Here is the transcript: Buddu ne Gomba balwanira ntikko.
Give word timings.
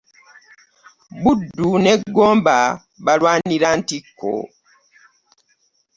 Buddu 1.21 1.69
ne 1.83 1.93
Gomba 2.15 2.57
balwanira 3.05 3.69
ntikko. 3.79 4.31